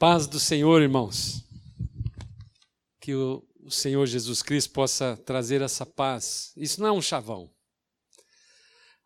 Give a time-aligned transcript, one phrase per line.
[0.00, 1.44] paz do Senhor, irmãos.
[2.98, 6.54] Que o, o, Senhor Jesus Cristo possa trazer essa paz.
[6.56, 7.50] Isso não é um chavão.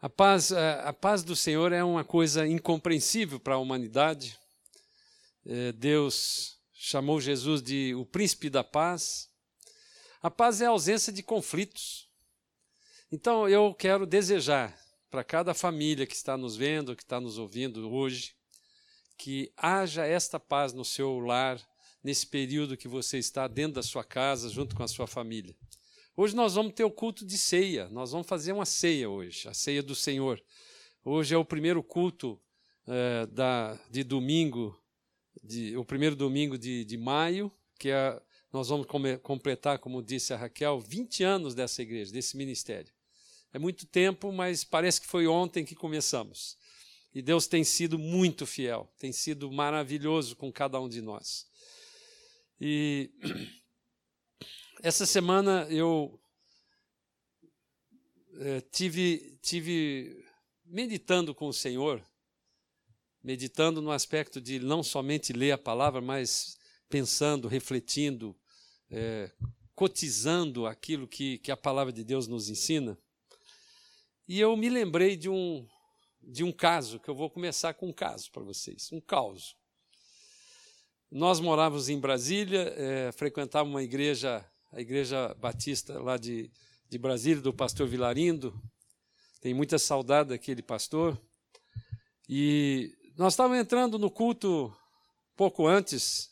[0.01, 4.39] A paz, a, paz do Senhor é uma coisa incompreensível para a humanidade.
[5.45, 9.29] É, Deus chamou Jesus de o príncipe da paz.
[10.23, 12.09] A paz é a ausência de conflitos.
[13.11, 14.79] Então eu quero desejar
[15.11, 18.37] para cada família que está nos vendo, que está nos ouvindo hoje,
[19.17, 21.61] que haja esta paz no seu lar,
[22.03, 25.57] nesse período que você está dentro da sua casa, junto com a sua família.
[26.17, 29.55] Hoje nós vamos ter o culto de ceia, nós vamos fazer uma ceia hoje, a
[29.55, 30.41] ceia do Senhor.
[31.05, 32.41] Hoje é o primeiro culto
[32.87, 34.79] é, da, de domingo,
[35.43, 38.21] de, o primeiro domingo de, de maio, que é,
[38.53, 42.93] nós vamos come, completar, como disse a Raquel, 20 anos dessa igreja, desse ministério.
[43.53, 46.57] É muito tempo, mas parece que foi ontem que começamos.
[47.15, 51.49] E Deus tem sido muito fiel, tem sido maravilhoso com cada um de nós.
[52.61, 53.11] E
[54.83, 56.21] essa semana eu
[58.39, 60.25] é, tive, tive
[60.65, 62.05] meditando com o Senhor,
[63.23, 68.37] meditando no aspecto de não somente ler a palavra, mas pensando, refletindo,
[68.91, 69.31] é,
[69.73, 72.99] cotizando aquilo que, que a palavra de Deus nos ensina.
[74.27, 75.69] E eu me lembrei de um,
[76.27, 79.57] de um caso, que eu vou começar com um caso para vocês, um caos.
[81.11, 86.51] Nós morávamos em Brasília, é, frequentávamos uma igreja, a igreja batista lá de,
[86.89, 88.61] de Brasília, do pastor Vilarindo.
[89.41, 91.21] Tem muita saudade daquele pastor.
[92.29, 94.75] E nós estávamos entrando no culto
[95.37, 96.31] pouco antes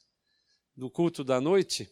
[0.76, 1.88] do culto da noite.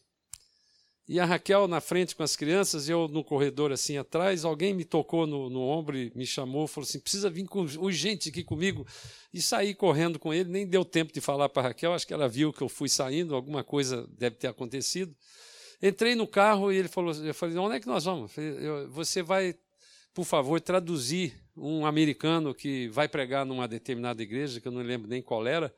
[1.10, 4.84] E a Raquel na frente com as crianças, eu no corredor assim atrás, alguém me
[4.84, 8.86] tocou no, no ombro e me chamou, falou assim: precisa vir com, urgente aqui comigo.
[9.34, 12.14] E saí correndo com ele, nem deu tempo de falar para a Raquel, acho que
[12.14, 15.12] ela viu que eu fui saindo, alguma coisa deve ter acontecido.
[15.82, 18.30] Entrei no carro e ele falou: eu falei, onde é que nós vamos?
[18.30, 18.52] Falei,
[18.86, 19.56] você vai,
[20.14, 25.08] por favor, traduzir um americano que vai pregar numa determinada igreja, que eu não lembro
[25.08, 25.74] nem qual era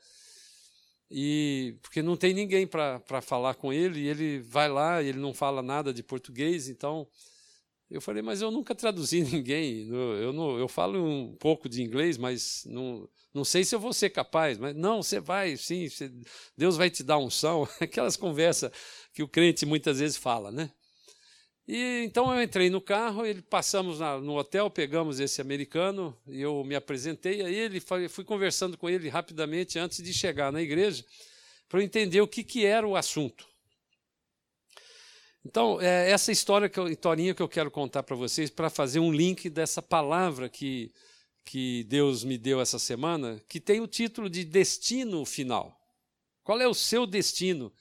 [1.13, 5.35] e porque não tem ninguém para falar com ele, e ele vai lá, ele não
[5.35, 7.07] fala nada de português, então
[7.91, 12.17] eu falei, mas eu nunca traduzi ninguém, eu, não, eu falo um pouco de inglês,
[12.17, 16.11] mas não, não sei se eu vou ser capaz, mas não, você vai, sim, você,
[16.57, 18.73] Deus vai te dar unção, aquelas conversas
[19.13, 20.71] que o crente muitas vezes fala, né?
[21.67, 26.65] E então eu entrei no carro, ele passamos na, no hotel, pegamos esse americano eu
[26.65, 31.05] me apresentei a ele, fui conversando com ele rapidamente antes de chegar na igreja
[31.69, 33.49] para eu entender o que, que era o assunto.
[35.45, 39.01] Então, é essa história que eu, historinha que eu quero contar para vocês para fazer
[39.01, 40.93] um link dessa palavra que,
[41.45, 45.77] que Deus me deu essa semana, que tem o título de Destino Final.
[46.45, 47.73] Qual é o seu destino?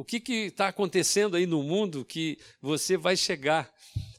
[0.00, 3.70] O que está acontecendo aí no mundo que você vai chegar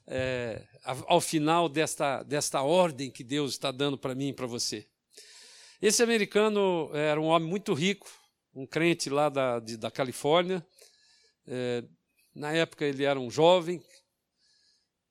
[0.06, 4.88] é, ao final desta, desta ordem que Deus está dando para mim e para você?
[5.82, 8.08] Esse americano era um homem muito rico,
[8.54, 10.64] um crente lá da, de, da Califórnia.
[11.48, 11.84] É,
[12.36, 13.84] na época ele era um jovem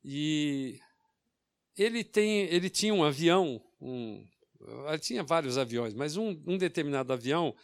[0.05, 0.79] e
[1.77, 4.25] ele, tem, ele tinha um avião, um,
[4.87, 7.57] ele tinha vários aviões, mas um, um determinado avião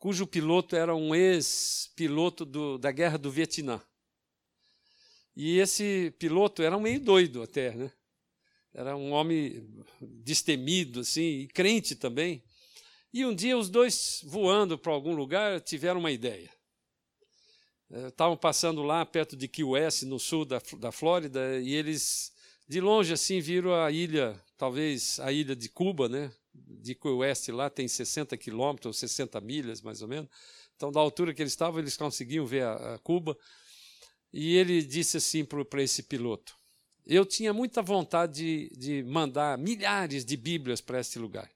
[0.00, 2.46] cujo piloto era um ex-piloto
[2.78, 3.80] da guerra do Vietnã.
[5.36, 7.92] E esse piloto era um meio doido até, né?
[8.72, 9.68] Era um homem
[10.00, 12.42] destemido, assim, e crente também.
[13.12, 16.50] E um dia os dois, voando para algum lugar, tiveram uma ideia.
[17.90, 22.32] É, estavam passando lá perto de Key West, no sul da, da Flórida, e eles,
[22.66, 26.32] de longe assim, viram a ilha, talvez a ilha de Cuba, né?
[26.54, 30.28] De West lá tem 60 quilômetros, 60 milhas mais ou menos.
[30.76, 33.36] Então, da altura que eles estavam, eles conseguiam ver a, a Cuba.
[34.32, 36.56] E ele disse assim para esse piloto:
[37.06, 41.50] Eu tinha muita vontade de, de mandar milhares de Bíblias para este lugar.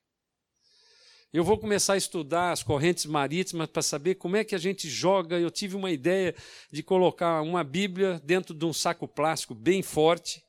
[1.33, 4.89] Eu vou começar a estudar as correntes marítimas para saber como é que a gente
[4.89, 5.39] joga.
[5.39, 6.33] Eu tive uma ideia
[6.71, 10.45] de colocar uma Bíblia dentro de um saco plástico bem forte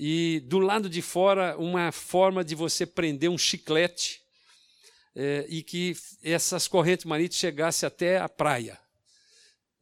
[0.00, 4.22] e do lado de fora uma forma de você prender um chiclete
[5.16, 8.78] é, e que essas correntes marítimas chegassem até a praia.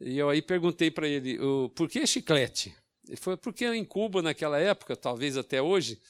[0.00, 1.38] E eu aí perguntei para ele,
[1.74, 2.74] por que chiclete?
[3.06, 6.00] Ele falou, porque em Cuba, naquela época, talvez até hoje,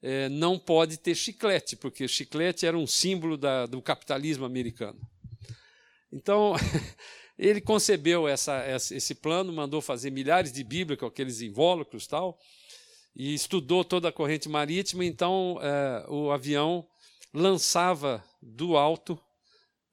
[0.00, 4.98] é, não pode ter chiclete, porque chiclete era um símbolo da, do capitalismo americano.
[6.10, 6.54] Então,
[7.38, 12.38] ele concebeu essa, esse plano, mandou fazer milhares de Bíblias com aqueles invólucros tal,
[13.14, 16.86] e estudou toda a corrente marítima, então é, o avião
[17.32, 19.18] lançava do alto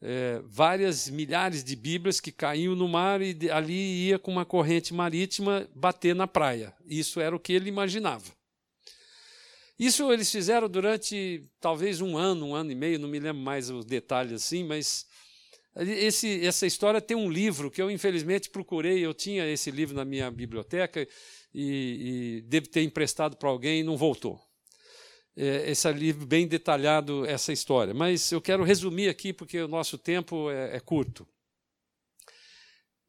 [0.02, 4.94] é, várias milhares de Bíblias que caíam no mar e ali ia com uma corrente
[4.94, 6.74] marítima bater na praia.
[6.86, 8.32] Isso era o que ele imaginava.
[9.78, 13.70] Isso eles fizeram durante talvez um ano, um ano e meio, não me lembro mais
[13.70, 15.06] os detalhes assim, mas
[15.76, 20.04] esse, essa história tem um livro que eu infelizmente procurei, eu tinha esse livro na
[20.04, 21.08] minha biblioteca
[21.54, 24.40] e, e devo ter emprestado para alguém e não voltou
[25.40, 27.94] é, esse livro bem detalhado essa história.
[27.94, 31.26] Mas eu quero resumir aqui porque o nosso tempo é, é curto.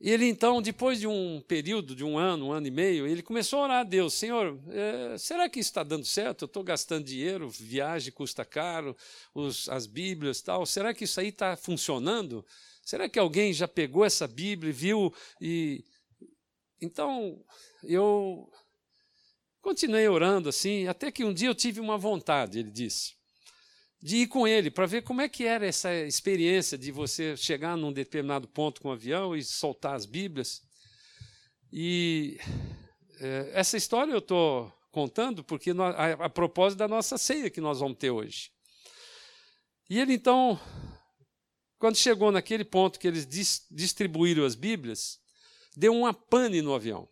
[0.00, 3.58] Ele então, depois de um período de um ano, um ano e meio, ele começou
[3.58, 6.42] a orar a Deus: Senhor, é, será que isso está dando certo?
[6.42, 8.96] Eu estou gastando dinheiro, viagem custa caro,
[9.34, 10.64] os, as Bíblias tal.
[10.64, 12.46] Será que isso aí está funcionando?
[12.82, 15.84] Será que alguém já pegou essa Bíblia viu e
[16.80, 17.44] então
[17.82, 18.50] eu
[19.60, 23.14] Continuei orando assim, até que um dia eu tive uma vontade, ele disse,
[24.02, 27.76] de ir com ele para ver como é que era essa experiência de você chegar
[27.76, 30.62] num determinado ponto com o avião e soltar as Bíblias.
[31.70, 32.38] E
[33.20, 37.80] é, essa história eu estou contando porque a, a propósito da nossa ceia que nós
[37.80, 38.50] vamos ter hoje.
[39.90, 40.58] E ele então,
[41.78, 45.20] quando chegou naquele ponto que eles dis, distribuíram as Bíblias,
[45.76, 47.08] deu uma pane no avião.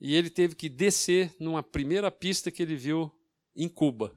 [0.00, 3.10] E ele teve que descer numa primeira pista que ele viu
[3.56, 4.14] em Cuba.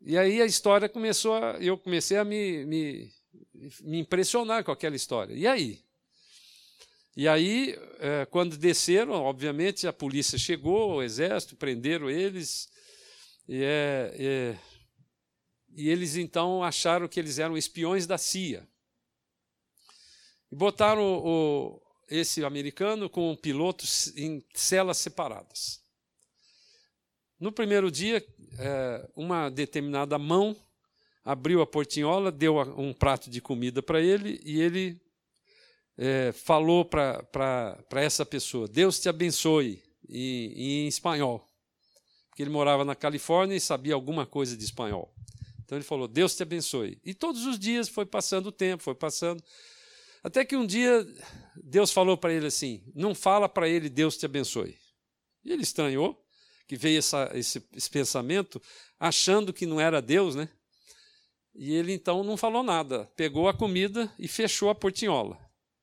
[0.00, 3.12] E aí a história começou, a, eu comecei a me, me,
[3.80, 5.34] me impressionar com aquela história.
[5.34, 5.82] E aí?
[7.16, 12.68] E aí, é, quando desceram, obviamente a polícia chegou, o exército, prenderam eles.
[13.46, 14.58] E, é, é,
[15.74, 18.66] e eles então acharam que eles eram espiões da CIA.
[20.52, 25.80] E botaram o, esse americano com pilotos em celas separadas.
[27.40, 28.22] No primeiro dia,
[28.58, 30.54] é, uma determinada mão
[31.24, 35.00] abriu a portinhola, deu um prato de comida para ele e ele
[35.96, 41.48] é, falou para essa pessoa: Deus te abençoe, em espanhol.
[42.28, 45.14] Porque ele morava na Califórnia e sabia alguma coisa de espanhol.
[45.64, 47.00] Então ele falou: Deus te abençoe.
[47.02, 49.42] E todos os dias foi passando o tempo, foi passando.
[50.22, 51.06] Até que um dia
[51.56, 54.78] Deus falou para ele assim: não fala para ele, Deus te abençoe.
[55.44, 56.22] E ele estranhou
[56.66, 58.62] que veio essa, esse, esse pensamento,
[58.98, 60.48] achando que não era Deus, né?
[61.54, 65.38] E ele então não falou nada, pegou a comida e fechou a portinhola.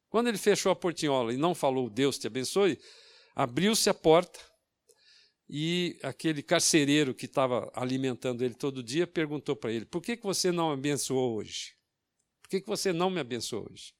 [0.10, 2.80] Quando ele fechou a portinhola e não falou Deus te abençoe,
[3.36, 4.40] abriu-se a porta
[5.48, 10.24] e aquele carcereiro que estava alimentando ele todo dia perguntou para ele: Por que, que
[10.24, 11.76] você não me abençoou hoje?
[12.42, 13.94] Por que, que você não me abençoou hoje?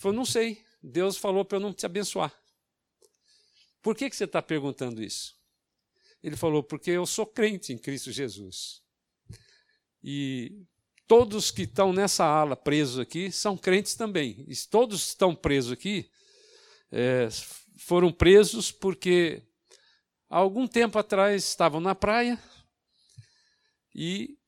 [0.00, 0.64] Falou: Não sei.
[0.82, 2.34] Deus falou para eu não te abençoar.
[3.82, 5.36] Por que, que você está perguntando isso?
[6.22, 8.82] Ele falou: Porque eu sou crente em Cristo Jesus.
[10.02, 10.64] E
[11.06, 14.44] todos que estão nessa ala presos aqui são crentes também.
[14.48, 16.10] E todos que estão presos aqui
[16.90, 17.28] é,
[17.76, 19.42] foram presos porque
[20.28, 22.42] há algum tempo atrás estavam na praia
[23.94, 24.38] e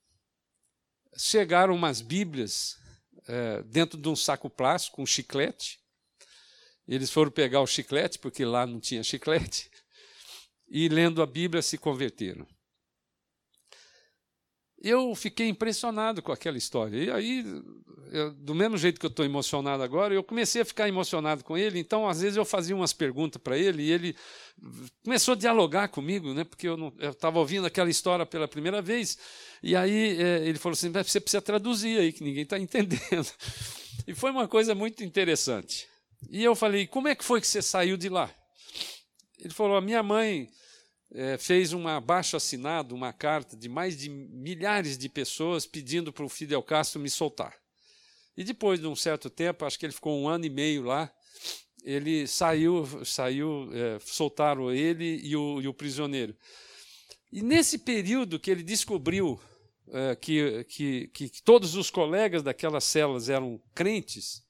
[1.14, 2.81] chegaram umas Bíblias
[3.32, 5.80] é, dentro de um saco plástico, um chiclete.
[6.86, 9.70] Eles foram pegar o chiclete, porque lá não tinha chiclete,
[10.68, 12.46] e lendo a Bíblia se converteram.
[14.84, 16.96] Eu fiquei impressionado com aquela história.
[16.96, 17.44] E aí,
[18.10, 21.56] eu, do mesmo jeito que eu estou emocionado agora, eu comecei a ficar emocionado com
[21.56, 21.78] ele.
[21.78, 24.16] Então, às vezes, eu fazia umas perguntas para ele e ele
[25.04, 29.16] começou a dialogar comigo, né, porque eu estava ouvindo aquela história pela primeira vez.
[29.62, 33.30] E aí é, ele falou assim: você precisa traduzir aí, que ninguém está entendendo.
[34.04, 35.86] E foi uma coisa muito interessante.
[36.28, 38.28] E eu falei: como é que foi que você saiu de lá?
[39.38, 40.50] Ele falou: a minha mãe
[41.14, 46.24] é, fez um abaixo assinado, uma carta de mais de milhares de pessoas pedindo para
[46.24, 47.54] o Fidel Castro me soltar.
[48.36, 51.12] E depois de um certo tempo, acho que ele ficou um ano e meio lá,
[51.84, 56.34] ele saiu, saiu, é, soltaram ele e o, e o prisioneiro.
[57.30, 59.40] E nesse período que ele descobriu
[59.88, 64.42] é, que, que, que todos os colegas daquelas celas eram crentes,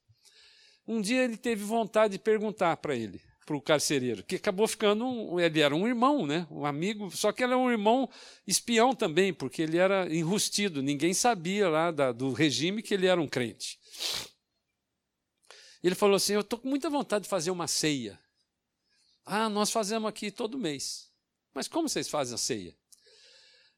[0.87, 5.05] um dia ele teve vontade de perguntar para ele, para o carcereiro, que acabou ficando,
[5.05, 8.09] um, ele era um irmão, né, um amigo, só que ele era um irmão
[8.47, 13.19] espião também, porque ele era enrustido, ninguém sabia lá da, do regime que ele era
[13.19, 13.77] um crente.
[15.83, 18.17] Ele falou assim: Eu estou com muita vontade de fazer uma ceia.
[19.25, 21.11] Ah, nós fazemos aqui todo mês.
[21.53, 22.75] Mas como vocês fazem a ceia?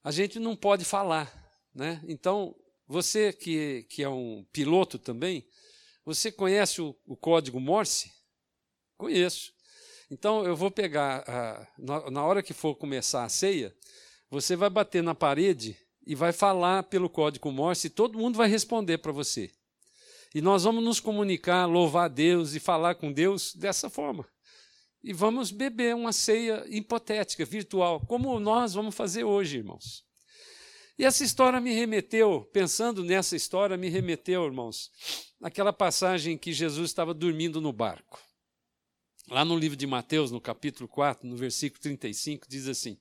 [0.04, 1.44] A gente não pode falar.
[1.74, 2.02] Né?
[2.08, 2.56] Então,
[2.88, 5.46] você que, que é um piloto também,
[6.06, 8.14] você conhece o, o código Morse?
[8.98, 9.54] Conheço.
[10.10, 13.76] Então, eu vou pegar, a, na, na hora que for começar a ceia,
[14.30, 18.48] você vai bater na parede e vai falar pelo código Morse e todo mundo vai
[18.48, 19.52] responder para você.
[20.34, 24.28] E nós vamos nos comunicar, louvar Deus e falar com Deus dessa forma.
[25.04, 30.04] E vamos beber uma ceia hipotética, virtual, como nós vamos fazer hoje, irmãos.
[30.98, 34.92] E essa história me remeteu, pensando nessa história, me remeteu, irmãos,
[35.40, 38.20] naquela passagem que Jesus estava dormindo no barco.
[39.30, 42.98] Lá no livro de Mateus, no capítulo 4, no versículo 35, diz assim: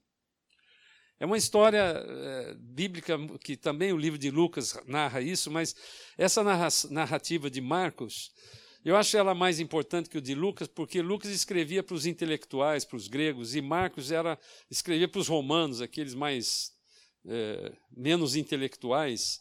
[1.21, 5.75] é uma história é, bíblica que também o livro de Lucas narra isso, mas
[6.19, 6.43] essa
[6.91, 8.33] narrativa de Marcos,
[8.85, 12.85] eu acho ela mais importante que o de Lucas, porque Lucas escrevia para os intelectuais,
[12.85, 14.39] para os gregos, e Marcos era
[14.71, 16.73] escrevia para os romanos, aqueles mais
[17.27, 19.41] é, menos intelectuais,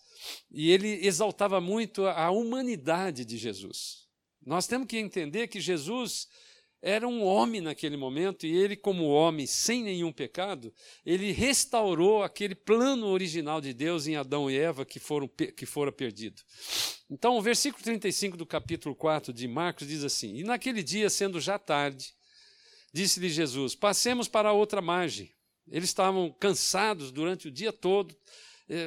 [0.52, 4.08] e ele exaltava muito a humanidade de Jesus.
[4.46, 6.28] Nós temos que entender que Jesus
[6.86, 10.74] era um homem naquele momento e ele, como homem sem nenhum pecado,
[11.06, 15.94] ele restaurou aquele plano original de Deus em Adão e Eva que foram que fora
[15.94, 16.42] perdido.
[17.10, 21.40] Então, o versículo 35 do capítulo 4 de Marcos diz assim: E naquele dia, sendo
[21.40, 22.14] já tarde,
[22.92, 25.32] disse-lhe Jesus: Passemos para a outra margem.
[25.70, 28.14] Eles estavam cansados durante o dia todo,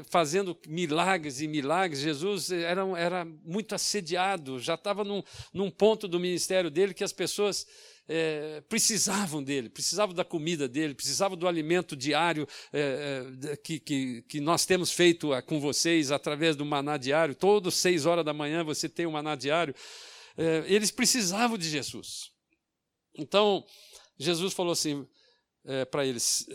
[0.08, 2.00] fazendo milagres e milagres.
[2.00, 7.12] Jesus era, era muito assediado, já estava num, num ponto do ministério dele que as
[7.12, 7.66] pessoas
[8.08, 14.22] é, precisavam dele, precisavam da comida dele, precisavam do alimento diário é, é, que, que,
[14.22, 17.34] que, nós temos feito com vocês através do maná diário.
[17.34, 19.74] Todas seis horas da manhã você tem um maná diário.
[20.66, 22.30] eles precisavam de Jesus.
[23.14, 23.64] Então,
[24.18, 25.06] Jesus falou assim
[25.90, 26.46] para eles: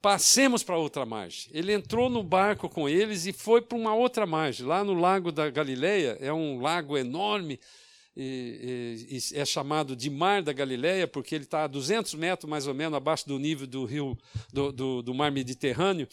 [0.00, 1.50] passemos para outra margem.
[1.52, 4.66] Ele entrou no barco com eles e foi para uma outra margem.
[4.66, 7.60] Lá no Lago da Galileia, é um lago enorme
[8.16, 12.66] e, e, é chamado de Mar da Galileia, porque ele está a 200 metros mais
[12.66, 14.18] ou menos abaixo do nível do rio
[14.52, 16.08] do, do, do mar Mediterrâneo.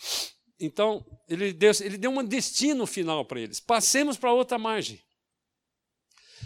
[0.60, 3.60] Então, ele deu, ele deu um destino final para eles.
[3.60, 5.00] Passemos para outra margem.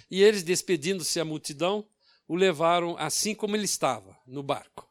[0.10, 1.88] E eles, despedindo-se a multidão,
[2.27, 4.90] o levaram assim como ele estava, no barco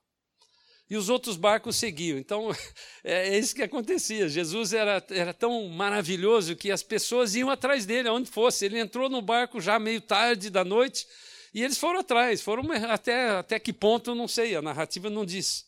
[0.90, 2.18] e os outros barcos seguiam.
[2.18, 2.50] Então,
[3.04, 4.28] é, é, isso que acontecia.
[4.28, 8.64] Jesus era, era tão maravilhoso que as pessoas iam atrás dele, aonde fosse.
[8.64, 11.06] Ele entrou no barco já meio tarde da noite
[11.54, 12.42] e eles foram atrás.
[12.42, 15.64] Foram até, até que ponto, não sei, a narrativa não diz.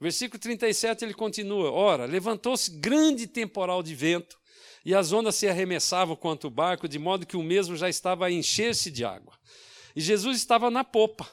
[0.00, 4.38] Versículo 37 ele continua: Ora, levantou-se grande temporal de vento
[4.82, 8.26] e as ondas se arremessavam contra o barco, de modo que o mesmo já estava
[8.26, 9.34] a encher-se de água.
[9.94, 11.26] E Jesus estava na popa,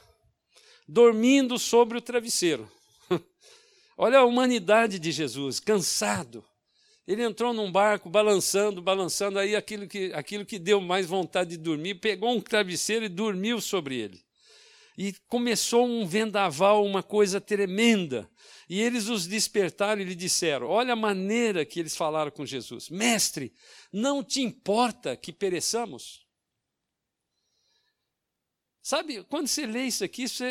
[0.86, 2.70] dormindo sobre o travesseiro.
[3.96, 6.44] Olha a humanidade de Jesus, cansado.
[7.06, 11.56] Ele entrou num barco, balançando, balançando, aí aquilo que, aquilo que deu mais vontade de
[11.56, 14.24] dormir, pegou um travesseiro e dormiu sobre ele.
[14.96, 18.30] E começou um vendaval, uma coisa tremenda.
[18.68, 22.88] E eles os despertaram e lhe disseram: Olha a maneira que eles falaram com Jesus:
[22.88, 23.52] Mestre,
[23.92, 26.21] não te importa que pereçamos?
[28.82, 30.50] Sabe, quando você lê isso aqui, você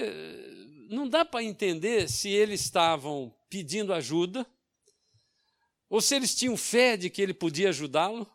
[0.90, 4.48] não dá para entender se eles estavam pedindo ajuda
[5.90, 8.26] ou se eles tinham fé de que ele podia ajudá-lo,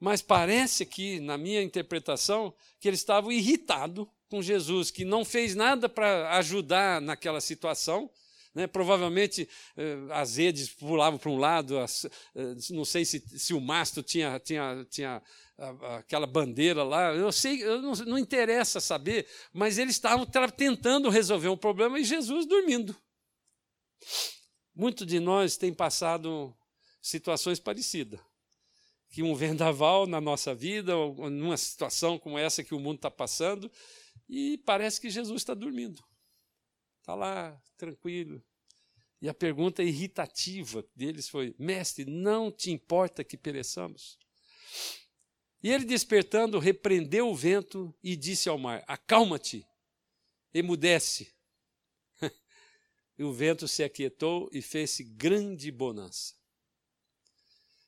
[0.00, 5.54] mas parece que, na minha interpretação, que eles estavam irritados com Jesus, que não fez
[5.54, 8.10] nada para ajudar naquela situação.
[8.52, 8.66] Né?
[8.66, 13.60] Provavelmente eh, as redes pulavam para um lado, as, eh, não sei se, se o
[13.60, 15.22] mastro tinha, tinha, tinha
[15.96, 17.12] aquela bandeira lá.
[17.14, 22.04] Eu sei, eu não, não interessa saber, mas eles estavam tentando resolver um problema e
[22.04, 22.96] Jesus dormindo.
[24.74, 26.56] Muitos de nós têm passado
[27.00, 28.20] situações parecidas.
[29.10, 33.10] Que um vendaval na nossa vida, ou numa situação como essa que o mundo está
[33.10, 33.70] passando,
[34.26, 36.02] e parece que Jesus está dormindo.
[37.00, 38.42] Está lá, tranquilo.
[39.20, 44.18] E a pergunta irritativa deles foi: Mestre, não te importa que pereçamos?
[45.62, 49.64] E ele, despertando, repreendeu o vento e disse ao mar: Acalma-te,
[50.52, 51.32] emudece.
[53.16, 56.34] e o vento se aquietou e fez-se grande bonança.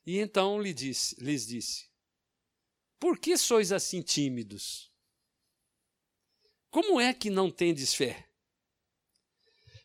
[0.05, 1.89] E então lhe disse, lhes disse:
[2.97, 4.89] Por que sois assim tímidos?
[6.69, 8.29] Como é que não tendes fé?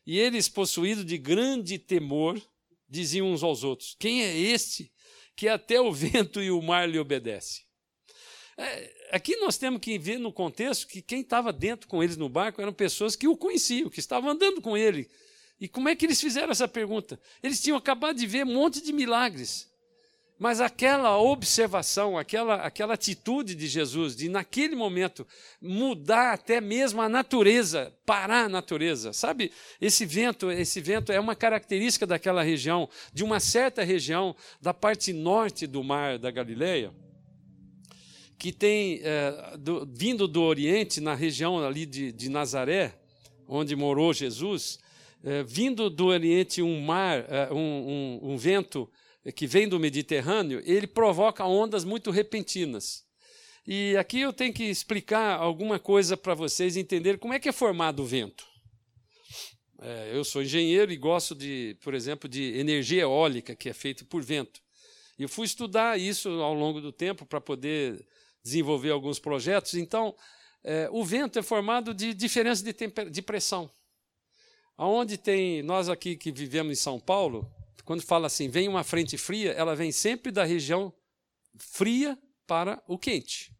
[0.05, 2.41] E eles, possuídos de grande temor,
[2.87, 4.93] diziam uns aos outros: Quem é este
[5.35, 7.65] que até o vento e o mar lhe obedecem?
[8.61, 12.29] É, aqui nós temos que ver no contexto que quem estava dentro com eles no
[12.29, 15.09] barco eram pessoas que o conheciam, que estavam andando com ele.
[15.59, 17.19] E como é que eles fizeram essa pergunta?
[17.41, 19.67] Eles tinham acabado de ver um monte de milagres.
[20.37, 25.25] Mas aquela observação, aquela, aquela atitude de Jesus, de naquele momento
[25.59, 29.51] mudar até mesmo a natureza, parar a natureza, sabe?
[29.79, 35.13] Esse vento, esse vento é uma característica daquela região, de uma certa região da parte
[35.13, 36.91] norte do mar da Galileia,
[38.41, 42.91] que tem é, do, vindo do Oriente, na região ali de, de Nazaré,
[43.47, 44.79] onde morou Jesus,
[45.23, 48.89] é, vindo do Oriente um mar, é, um, um, um vento
[49.35, 53.05] que vem do Mediterrâneo, ele provoca ondas muito repentinas.
[53.67, 57.51] E aqui eu tenho que explicar alguma coisa para vocês entenderem como é que é
[57.51, 58.43] formado o vento.
[59.79, 64.03] É, eu sou engenheiro e gosto de, por exemplo, de energia eólica, que é feita
[64.03, 64.59] por vento.
[65.19, 68.03] E eu fui estudar isso ao longo do tempo para poder
[68.43, 69.73] desenvolver alguns projetos.
[69.75, 70.15] Então,
[70.63, 72.73] é, o vento é formado de diferença de,
[73.09, 73.69] de pressão.
[74.77, 77.51] Aonde tem, nós aqui que vivemos em São Paulo,
[77.85, 80.93] quando fala assim, vem uma frente fria, ela vem sempre da região
[81.57, 82.17] fria
[82.47, 83.55] para o quente.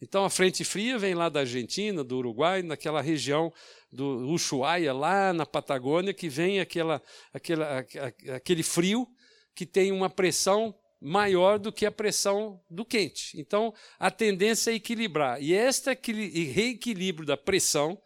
[0.00, 3.52] Então a frente fria vem lá da Argentina, do Uruguai, naquela região
[3.92, 7.02] do Ushuaia, lá na Patagônia, que vem aquela,
[7.32, 7.86] aquela,
[8.34, 9.06] aquele frio
[9.54, 13.40] que tem uma pressão maior do que a pressão do quente.
[13.40, 15.42] Então a tendência é equilibrar.
[15.42, 17.98] E este reequilíbrio da pressão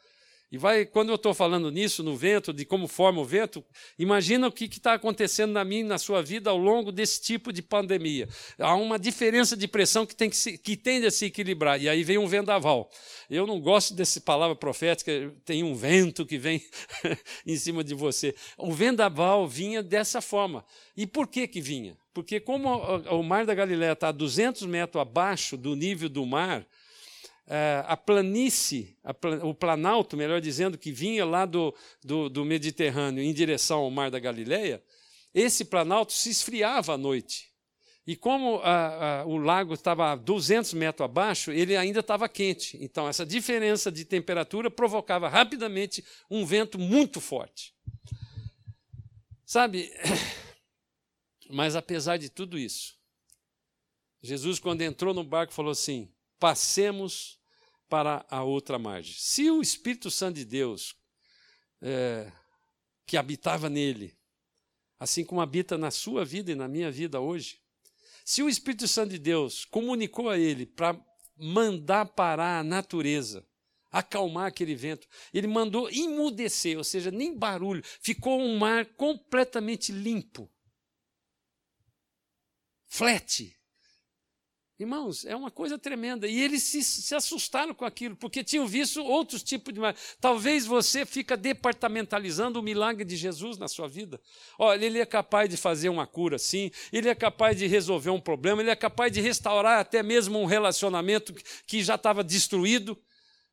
[0.54, 3.64] e vai, quando eu estou falando nisso, no vento, de como forma o vento,
[3.99, 7.61] imagina o que está acontecendo na minha na sua vida ao longo desse tipo de
[7.61, 8.28] pandemia.
[8.56, 11.88] Há uma diferença de pressão que, tem que, se, que tende a se equilibrar, e
[11.88, 12.88] aí vem um vendaval.
[13.28, 16.62] Eu não gosto dessa palavra profética, tem um vento que vem
[17.44, 18.32] em cima de você.
[18.56, 20.64] O vendaval vinha dessa forma.
[20.96, 21.99] E por que que vinha?
[22.12, 22.68] Porque como
[23.11, 26.64] o mar da Galileia está a 200 metros abaixo do nível do mar,
[27.47, 28.97] é, a planície,
[29.43, 34.11] o planalto, melhor dizendo, que vinha lá do, do, do Mediterrâneo em direção ao Mar
[34.11, 34.83] da Galileia,
[35.35, 37.53] esse planalto se esfriava à noite.
[38.07, 42.79] E como a, a, o lago estava a 200 metros abaixo, ele ainda estava quente.
[42.81, 47.75] Então, essa diferença de temperatura provocava rapidamente um vento muito forte.
[49.47, 49.91] Sabe,
[51.49, 52.95] mas apesar de tudo isso,
[54.23, 56.14] Jesus, quando entrou no barco, falou assim:
[56.45, 57.41] passemos
[57.89, 59.15] para a outra margem.
[59.17, 60.95] Se o Espírito Santo de Deus,
[61.80, 62.30] é,
[63.07, 64.15] que habitava nele,
[65.00, 67.63] assim como habita na sua vida e na minha vida hoje,
[68.26, 71.02] se o Espírito Santo de Deus comunicou a ele para
[71.35, 73.43] mandar parar a natureza,
[73.91, 80.52] acalmar aquele vento, ele mandou imudecer, ou seja, nem barulho, ficou um mar completamente limpo.
[82.87, 83.57] Flat,
[84.76, 86.26] Irmãos, é uma coisa tremenda.
[86.26, 89.80] E eles se, se, assustaram com aquilo, porque tinham visto outros tipos de.
[90.21, 94.21] Talvez você fica departamentalizando o milagre de Jesus na sua vida.
[94.58, 96.73] Olha, ele é capaz de fazer uma cura, sim.
[96.93, 98.63] Ele é capaz de resolver um problema.
[98.63, 101.32] Ele é capaz de restaurar até mesmo um relacionamento
[101.67, 103.00] que já estava destruído.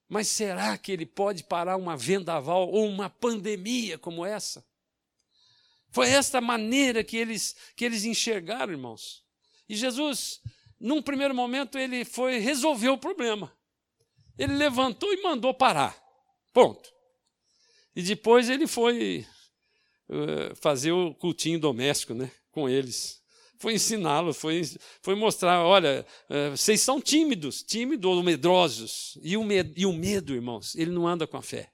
[0.09, 4.65] Mas será que ele pode parar uma vendaval ou uma pandemia como essa?
[5.91, 9.23] Foi esta maneira que eles, que eles enxergaram, irmãos.
[9.69, 10.41] E Jesus
[10.81, 13.55] num primeiro momento, ele foi resolver o problema.
[14.37, 15.95] Ele levantou e mandou parar.
[16.51, 16.89] Ponto.
[17.95, 19.25] E depois ele foi
[20.09, 23.21] uh, fazer o cultinho doméstico né, com eles.
[23.59, 24.63] Foi ensiná-los, foi,
[25.03, 29.19] foi mostrar: olha, uh, vocês são tímidos, tímidos ou medrosos.
[29.21, 31.71] E o, e o medo, irmãos, ele não anda com a fé.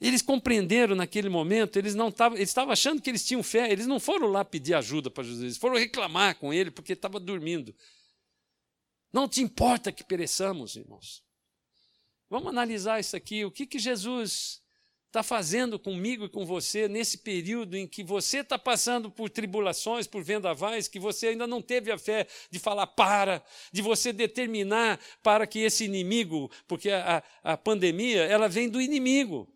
[0.00, 3.86] Eles compreenderam naquele momento, eles não estavam, eles estavam achando que eles tinham fé, eles
[3.86, 7.74] não foram lá pedir ajuda para Jesus, eles foram reclamar com ele porque estava dormindo.
[9.12, 11.24] Não te importa que pereçamos, irmãos.
[12.30, 14.62] Vamos analisar isso aqui, o que, que Jesus
[15.06, 20.06] está fazendo comigo e com você nesse período em que você está passando por tribulações,
[20.06, 25.00] por vendavais, que você ainda não teve a fé de falar para, de você determinar
[25.22, 29.48] para que esse inimigo, porque a, a pandemia, ela vem do inimigo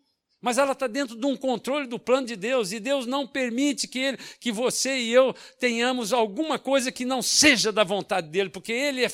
[0.43, 3.87] mas ela está dentro de um controle do plano de Deus, e Deus não permite
[3.87, 8.49] que, ele, que você e eu tenhamos alguma coisa que não seja da vontade dele,
[8.49, 9.07] porque ele é,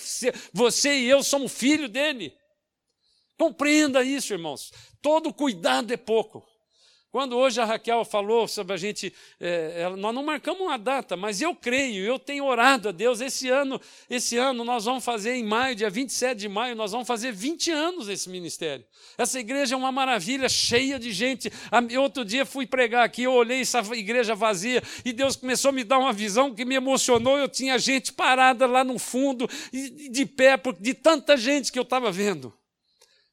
[0.51, 2.33] você e eu somos filho dele.
[3.37, 4.73] Compreenda isso, irmãos.
[5.03, 6.43] Todo cuidado é pouco.
[7.11, 11.41] Quando hoje a Raquel falou sobre a gente, é, nós não marcamos uma data, mas
[11.41, 13.19] eu creio, eu tenho orado a Deus.
[13.19, 17.07] Esse ano, esse ano nós vamos fazer em maio, dia 27 de maio, nós vamos
[17.07, 18.85] fazer 20 anos esse ministério.
[19.17, 21.51] Essa igreja é uma maravilha, cheia de gente.
[21.99, 25.83] Outro dia fui pregar aqui, eu olhei essa igreja vazia e Deus começou a me
[25.83, 27.39] dar uma visão que me emocionou.
[27.39, 29.49] Eu tinha gente parada lá no fundo,
[30.11, 32.58] de pé, de tanta gente que eu estava vendo.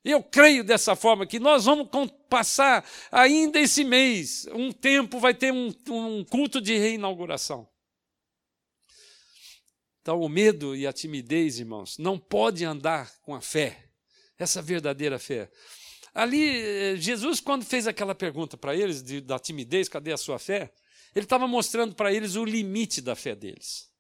[0.09, 1.89] Eu creio dessa forma que nós vamos
[2.29, 7.69] passar ainda esse mês, um tempo vai ter um, um culto de reinauguração.
[10.01, 13.91] Então, o medo e a timidez, irmãos, não pode andar com a fé,
[14.39, 15.51] essa verdadeira fé.
[16.15, 20.39] Ali, eh, Jesus, quando fez aquela pergunta para eles de, da timidez, cadê a sua
[20.39, 20.73] fé?
[21.17, 23.91] Ele estava mostrando para eles o limite da fé deles.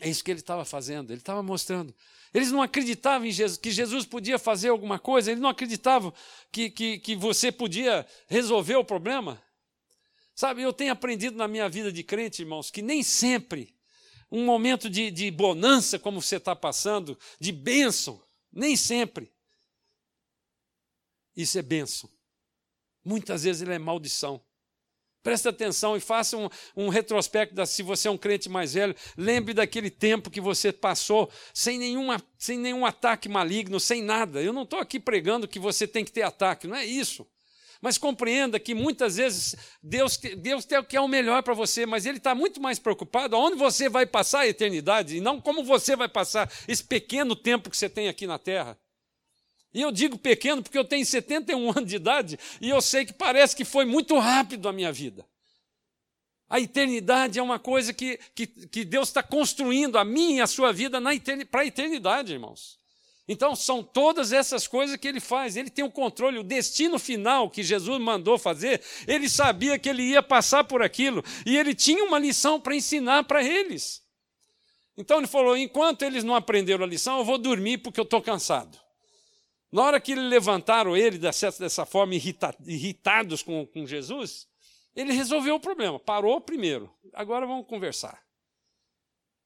[0.00, 1.92] É isso que ele estava fazendo, ele estava mostrando.
[2.36, 6.12] Eles não acreditavam em Jesus, que Jesus podia fazer alguma coisa, eles não acreditavam
[6.52, 9.42] que, que, que você podia resolver o problema.
[10.34, 13.74] Sabe, eu tenho aprendido na minha vida de crente, irmãos, que nem sempre
[14.30, 18.22] um momento de, de bonança, como você está passando, de bênção,
[18.52, 19.32] nem sempre.
[21.34, 22.10] Isso é bênção.
[23.02, 24.44] Muitas vezes ele é maldição.
[25.26, 28.94] Preste atenção e faça um, um retrospecto, da, se você é um crente mais velho,
[29.16, 34.40] lembre daquele tempo que você passou sem, nenhuma, sem nenhum ataque maligno, sem nada.
[34.40, 37.26] Eu não estou aqui pregando que você tem que ter ataque, não é isso.
[37.82, 41.84] Mas compreenda que muitas vezes Deus, Deus tem o que é o melhor para você,
[41.84, 45.64] mas Ele está muito mais preocupado aonde você vai passar a eternidade e não como
[45.64, 48.78] você vai passar esse pequeno tempo que você tem aqui na terra.
[49.74, 53.12] E eu digo pequeno porque eu tenho 71 anos de idade e eu sei que
[53.12, 55.26] parece que foi muito rápido a minha vida.
[56.48, 60.46] A eternidade é uma coisa que, que, que Deus está construindo a minha e a
[60.46, 61.00] sua vida
[61.50, 62.78] para a eternidade, irmãos.
[63.28, 65.56] Então, são todas essas coisas que ele faz.
[65.56, 68.80] Ele tem o controle, o destino final que Jesus mandou fazer.
[69.06, 73.24] Ele sabia que ele ia passar por aquilo e ele tinha uma lição para ensinar
[73.24, 74.00] para eles.
[74.96, 78.22] Então, ele falou: enquanto eles não aprenderam a lição, eu vou dormir porque eu estou
[78.22, 78.78] cansado.
[79.76, 84.48] Na hora que levantaram ele dessa, forma, irrita, irritados com, com Jesus,
[84.94, 86.00] ele resolveu o problema.
[86.00, 86.90] Parou primeiro.
[87.12, 88.24] Agora vamos conversar.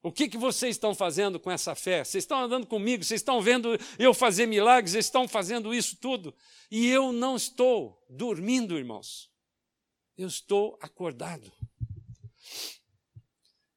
[0.01, 2.05] O que, que vocês estão fazendo com essa fé?
[2.05, 6.33] Vocês estão andando comigo, vocês estão vendo eu fazer milagres, vocês estão fazendo isso tudo.
[6.71, 9.29] E eu não estou dormindo, irmãos.
[10.17, 11.51] Eu estou acordado.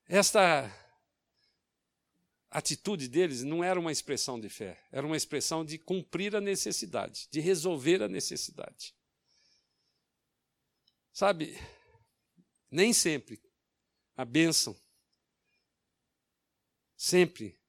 [0.07, 0.71] Esta
[2.53, 7.27] atitude deles não era uma expressão de fé, era uma expressão de cumprir a necessidade,
[7.31, 8.93] de resolver a necessidade.
[11.11, 11.57] Sabe,
[12.69, 13.41] nem sempre
[14.15, 14.79] a bênção,
[16.95, 17.59] sempre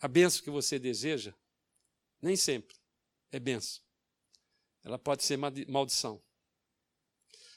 [0.00, 1.34] a bênção que você deseja,
[2.22, 2.76] nem sempre
[3.30, 3.82] é bênção.
[4.82, 6.22] Ela pode ser maldição.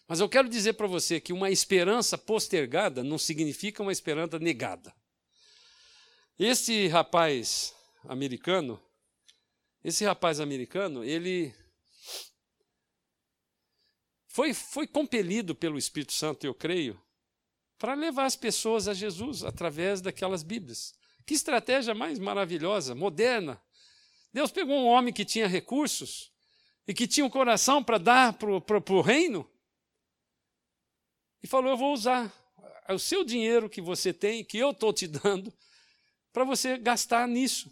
[0.06, 4.94] Mas eu quero dizer para você que uma esperança postergada não significa uma esperança negada.
[6.38, 8.82] Esse rapaz americano,
[9.84, 11.54] esse rapaz americano, ele
[14.28, 17.00] foi, foi compelido pelo Espírito Santo, eu creio,
[17.78, 20.96] para levar as pessoas a Jesus através daquelas Bíblias.
[21.26, 23.62] Que estratégia mais maravilhosa, moderna.
[24.34, 26.32] Deus pegou um homem que tinha recursos
[26.88, 29.48] e que tinha um coração para dar para o reino
[31.44, 32.34] e falou: Eu vou usar
[32.90, 35.54] o seu dinheiro que você tem, que eu estou te dando,
[36.34, 37.72] para você gastar nisso.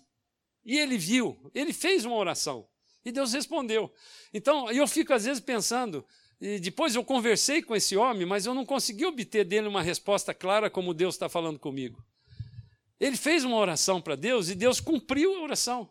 [0.64, 2.68] E ele viu, ele fez uma oração
[3.04, 3.92] e Deus respondeu.
[4.34, 6.06] Então, eu fico às vezes pensando,
[6.40, 10.34] e depois eu conversei com esse homem, mas eu não consegui obter dele uma resposta
[10.34, 12.04] clara como Deus está falando comigo.
[13.00, 15.90] Ele fez uma oração para Deus e Deus cumpriu a oração.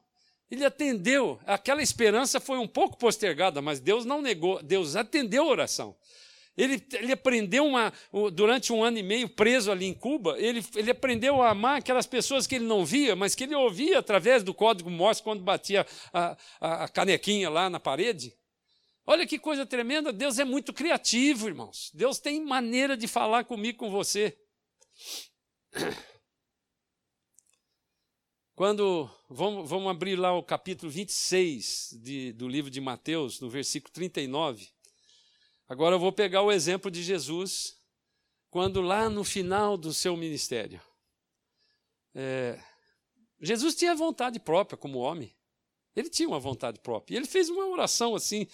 [0.48, 1.40] Ele atendeu.
[1.44, 5.96] Aquela esperança foi um pouco postergada, mas Deus não negou, Deus atendeu a oração.
[6.60, 7.90] Ele, ele aprendeu uma,
[8.34, 12.06] durante um ano e meio preso ali em Cuba, ele, ele aprendeu a amar aquelas
[12.06, 15.86] pessoas que ele não via, mas que ele ouvia através do código Morse quando batia
[16.12, 18.36] a, a, a canequinha lá na parede.
[19.06, 21.90] Olha que coisa tremenda, Deus é muito criativo, irmãos.
[21.94, 24.36] Deus tem maneira de falar comigo, com você.
[28.54, 33.90] Quando vamos, vamos abrir lá o capítulo 26 de, do livro de Mateus, no versículo
[33.90, 34.68] 39.
[35.70, 37.76] Agora eu vou pegar o exemplo de Jesus,
[38.50, 40.82] quando lá no final do seu ministério.
[42.12, 42.58] É,
[43.40, 45.32] Jesus tinha vontade própria como homem.
[45.94, 47.16] Ele tinha uma vontade própria.
[47.16, 48.48] Ele fez uma oração assim,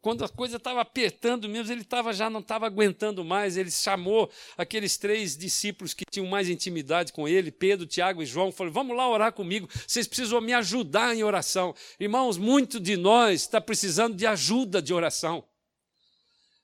[0.00, 3.56] quando a coisa estava apertando mesmo, ele tava, já não estava aguentando mais.
[3.56, 8.52] Ele chamou aqueles três discípulos que tinham mais intimidade com ele, Pedro, Tiago e João,
[8.52, 11.74] falou: Vamos lá orar comigo, vocês precisam me ajudar em oração.
[11.98, 15.44] Irmãos, muito de nós está precisando de ajuda de oração.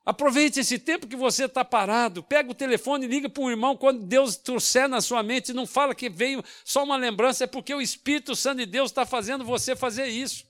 [0.09, 3.77] Aproveite esse tempo que você está parado, pega o telefone e liga para um irmão
[3.77, 5.53] quando Deus trouxer na sua mente.
[5.53, 9.05] Não fala que veio só uma lembrança, é porque o Espírito Santo de Deus está
[9.05, 10.47] fazendo você fazer isso.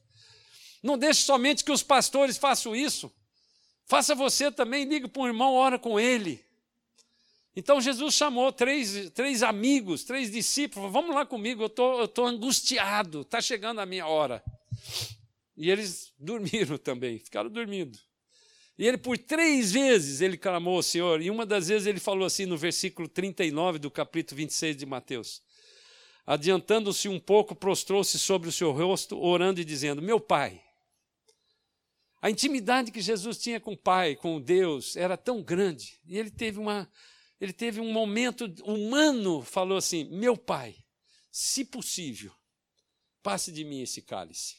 [0.81, 3.13] Não deixe somente que os pastores façam isso.
[3.85, 6.41] Faça você também, liga para um irmão, ora com ele.
[7.57, 13.23] Então Jesus chamou três, três amigos, três discípulos, vamos lá comigo, eu estou tô angustiado,
[13.23, 14.41] está chegando a minha hora.
[15.57, 17.99] E eles dormiram também, ficaram dormindo.
[18.79, 21.21] E ele, por três vezes, ele clamou ao Senhor.
[21.21, 25.43] E uma das vezes ele falou assim no versículo 39 do capítulo 26 de Mateus.
[26.25, 30.63] Adiantando-se um pouco, prostrou-se sobre o seu rosto, orando e dizendo: Meu pai.
[32.21, 36.01] A intimidade que Jesus tinha com o Pai, com Deus, era tão grande.
[36.05, 36.91] E ele teve, uma,
[37.41, 40.77] ele teve um momento humano, falou assim: Meu pai,
[41.31, 42.33] se possível,
[43.23, 44.57] passe de mim esse cálice.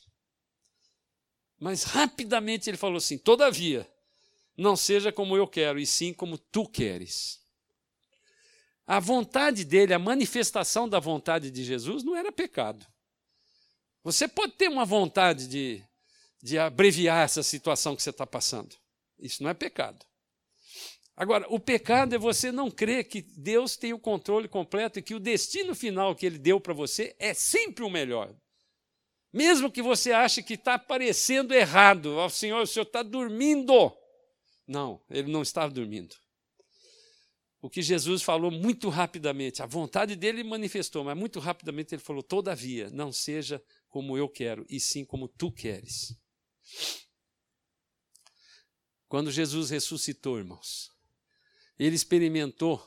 [1.60, 3.90] Mas rapidamente ele falou assim: Todavia,
[4.60, 7.40] não seja como eu quero, e sim como tu queres.
[8.86, 12.86] A vontade dele, a manifestação da vontade de Jesus não era pecado.
[14.04, 15.84] Você pode ter uma vontade de,
[16.42, 18.76] de abreviar essa situação que você está passando.
[19.20, 20.06] Isso não é pecado.
[21.16, 25.14] Agora, o pecado é você não crer que Deus tem o controle completo e que
[25.14, 28.34] o destino final que Ele deu para você é sempre o melhor.
[29.32, 33.96] Mesmo que você ache que está parecendo errado, ó oh, Senhor, o Senhor está dormindo.
[34.70, 36.16] Não, ele não estava dormindo.
[37.60, 42.22] O que Jesus falou muito rapidamente, a vontade dele manifestou, mas muito rapidamente ele falou:
[42.22, 46.16] Todavia, não seja como eu quero, e sim como tu queres.
[49.08, 50.92] Quando Jesus ressuscitou, irmãos,
[51.80, 52.80] ele experimentou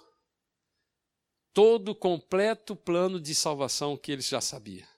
[1.53, 4.89] todo o completo plano de salvação que ele já sabia.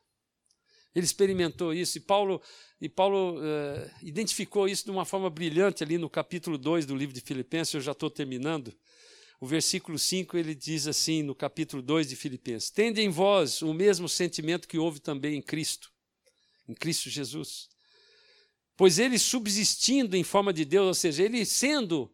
[0.95, 2.43] Ele experimentou isso e Paulo
[2.85, 7.15] e Paulo uh, identificou isso de uma forma brilhante ali no capítulo 2 do livro
[7.15, 8.77] de Filipenses, eu já estou terminando.
[9.41, 13.73] O versículo 5 ele diz assim, no capítulo 2 de Filipenses: Tende em vós o
[13.73, 15.91] mesmo sentimento que houve também em Cristo,
[16.69, 17.71] em Cristo Jesus.
[18.77, 22.13] Pois ele subsistindo em forma de Deus, ou seja, ele sendo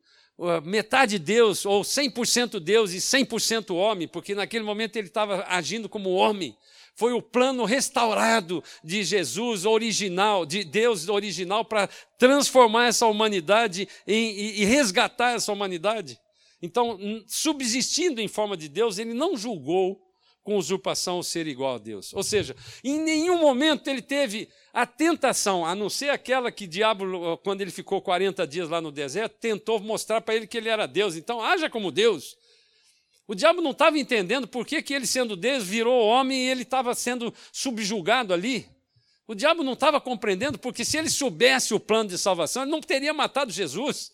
[0.65, 6.11] metade Deus, ou 100% Deus e 100% homem, porque naquele momento ele estava agindo como
[6.11, 6.57] homem,
[6.95, 14.31] foi o plano restaurado de Jesus original, de Deus original, para transformar essa humanidade em,
[14.33, 16.19] e, e resgatar essa humanidade.
[16.63, 20.10] Então, subsistindo em forma de Deus, ele não julgou
[20.43, 22.13] com usurpação o ser igual a Deus.
[22.15, 26.69] Ou seja, em nenhum momento ele teve a tentação, a não ser aquela que o
[26.69, 30.69] diabo, quando ele ficou 40 dias lá no deserto, tentou mostrar para ele que ele
[30.69, 31.17] era Deus.
[31.17, 32.37] Então, haja como Deus.
[33.27, 36.63] O diabo não estava entendendo por que, que ele, sendo Deus, virou homem e ele
[36.63, 38.67] estava sendo subjugado ali.
[39.27, 42.81] O diabo não estava compreendendo, porque se ele soubesse o plano de salvação, ele não
[42.81, 44.11] teria matado Jesus.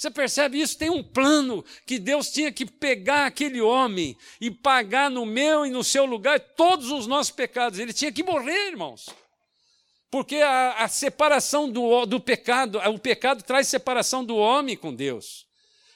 [0.00, 0.78] Você percebe isso?
[0.78, 5.70] Tem um plano que Deus tinha que pegar aquele homem e pagar no meu e
[5.70, 7.78] no seu lugar todos os nossos pecados.
[7.78, 9.10] Ele tinha que morrer, irmãos.
[10.10, 15.46] Porque a, a separação do, do pecado, o pecado traz separação do homem com Deus.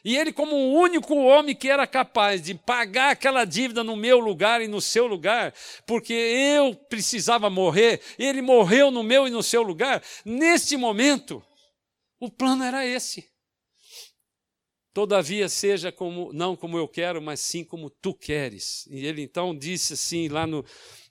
[0.05, 4.21] E ele, como o único homem que era capaz de pagar aquela dívida no meu
[4.21, 5.55] lugar e no seu lugar,
[5.87, 11.43] porque eu precisava morrer, ele morreu no meu e no seu lugar, neste momento,
[12.21, 13.33] o plano era esse.
[14.95, 18.87] Todavia, seja como, não como eu quero, mas sim como tu queres.
[18.89, 20.65] E ele então disse assim, lá no,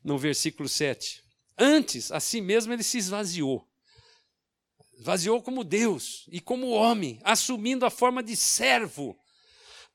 [0.04, 1.22] no versículo 7.
[1.58, 3.68] Antes, a si mesmo ele se esvaziou
[5.00, 9.18] Vaziou como Deus e como homem, assumindo a forma de servo,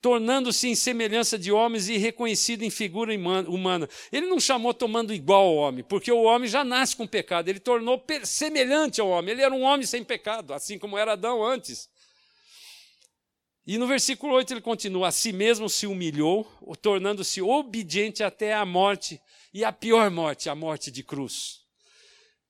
[0.03, 3.13] tornando-se em semelhança de homens e reconhecido em figura
[3.49, 3.89] humana.
[4.13, 7.59] Ele não chamou tomando igual ao homem, porque o homem já nasce com pecado, ele
[7.59, 9.33] tornou semelhante ao homem.
[9.33, 11.89] Ele era um homem sem pecado, assim como era Adão antes.
[13.69, 16.45] E no versículo 8 ele continua: A si mesmo se humilhou,
[16.83, 19.21] tornando-se obediente até a morte,
[19.55, 21.69] e a pior morte, a morte de cruz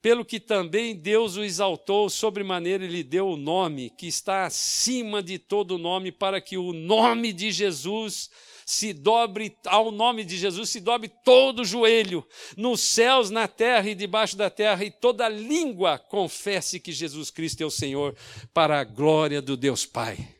[0.00, 5.22] pelo que também Deus o exaltou sobremaneira e lhe deu o nome que está acima
[5.22, 8.30] de todo nome, para que o nome de Jesus
[8.64, 12.24] se dobre, ao nome de Jesus se dobre todo o joelho,
[12.56, 17.62] nos céus, na terra e debaixo da terra, e toda língua confesse que Jesus Cristo
[17.62, 18.16] é o Senhor,
[18.54, 20.37] para a glória do Deus Pai.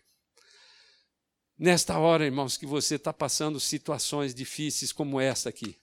[1.59, 5.77] Nesta hora, irmãos, que você está passando situações difíceis como essa aqui,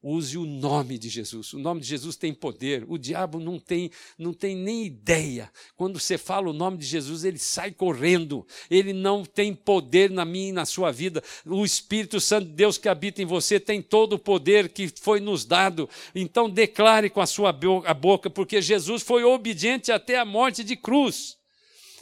[0.00, 1.52] Use o nome de Jesus.
[1.52, 2.84] O nome de Jesus tem poder.
[2.86, 5.50] O diabo não tem, não tem nem ideia.
[5.76, 8.46] Quando você fala o nome de Jesus, ele sai correndo.
[8.70, 11.20] Ele não tem poder na minha e na sua vida.
[11.44, 15.18] O Espírito Santo de Deus que habita em você tem todo o poder que foi
[15.18, 15.90] nos dado.
[16.14, 21.36] Então declare com a sua boca, porque Jesus foi obediente até a morte de cruz.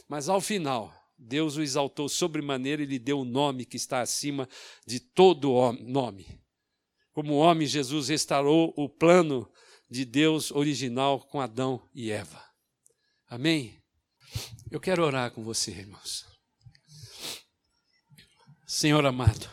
[0.07, 4.47] Mas ao final, Deus o exaltou sobremaneira e lhe deu o nome que está acima
[4.85, 6.39] de todo nome
[7.17, 9.51] como homem, Jesus restaurou o plano
[9.89, 12.39] de Deus original com Adão e Eva.
[13.27, 13.81] Amém?
[14.69, 16.27] Eu quero orar com você, irmãos.
[18.67, 19.49] Senhor amado,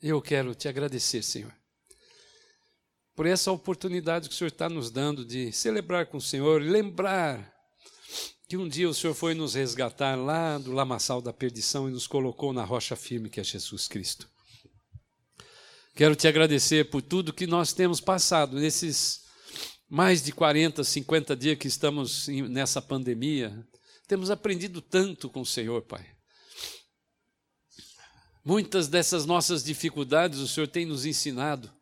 [0.00, 1.52] eu quero te agradecer, Senhor,
[3.16, 7.51] por essa oportunidade que o Senhor está nos dando de celebrar com o Senhor, lembrar
[8.52, 12.06] que um dia o Senhor foi nos resgatar lá do lamaçal da perdição e nos
[12.06, 14.28] colocou na rocha firme que é Jesus Cristo.
[15.94, 19.22] Quero te agradecer por tudo que nós temos passado nesses
[19.88, 23.66] mais de 40, 50 dias que estamos nessa pandemia.
[24.06, 26.06] Temos aprendido tanto com o Senhor, Pai.
[28.44, 31.72] Muitas dessas nossas dificuldades o Senhor tem nos ensinado.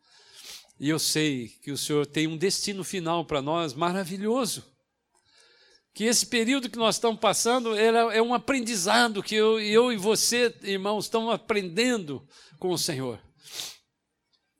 [0.79, 4.70] E eu sei que o Senhor tem um destino final para nós maravilhoso.
[5.93, 10.55] Que esse período que nós estamos passando é um aprendizado que eu, eu e você,
[10.63, 12.25] irmãos, estamos aprendendo
[12.57, 13.19] com o Senhor.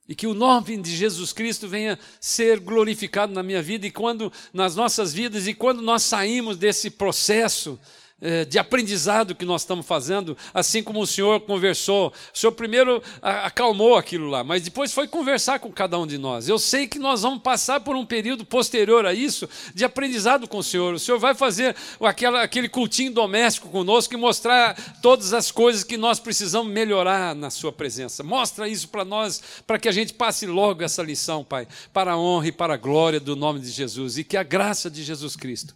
[0.08, 4.30] E que o nome de Jesus Cristo venha ser glorificado na minha vida e quando
[4.52, 8.11] nas nossas vidas e quando nós saímos desse processo é,
[8.48, 12.12] de aprendizado que nós estamos fazendo, assim como o Senhor conversou.
[12.32, 16.48] O Senhor primeiro acalmou aquilo lá, mas depois foi conversar com cada um de nós.
[16.48, 20.58] Eu sei que nós vamos passar por um período posterior a isso de aprendizado com
[20.58, 20.94] o Senhor.
[20.94, 25.96] O Senhor vai fazer aquela, aquele cultinho doméstico conosco e mostrar todas as coisas que
[25.96, 28.22] nós precisamos melhorar na Sua presença.
[28.22, 32.18] Mostra isso para nós, para que a gente passe logo essa lição, Pai, para a
[32.18, 35.34] honra e para a glória do nome de Jesus e que a graça de Jesus
[35.34, 35.74] Cristo,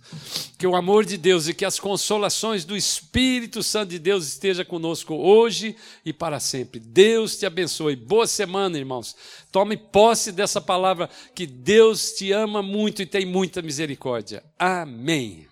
[0.56, 4.64] que o amor de Deus e que as consolações do Espírito Santo de Deus esteja
[4.64, 6.78] conosco hoje e para sempre.
[6.78, 7.96] Deus te abençoe.
[7.96, 9.16] Boa semana, irmãos.
[9.50, 14.44] Tome posse dessa palavra que Deus te ama muito e tem muita misericórdia.
[14.58, 15.46] Amém.